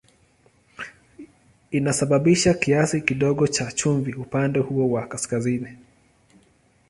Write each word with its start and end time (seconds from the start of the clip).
Inasababisha 1.71 2.53
kiasi 2.53 3.01
kidogo 3.01 3.47
cha 3.47 3.71
chumvi 3.71 4.13
upande 4.13 4.59
huo 4.59 4.89
wa 4.91 5.07
kaskazini. 5.07 5.77